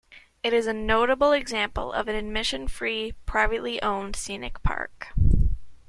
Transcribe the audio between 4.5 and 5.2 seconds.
park.